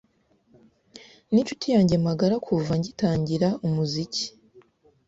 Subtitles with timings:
[1.31, 4.25] ni inshuti yanjye magara kuva ngitangira umuziki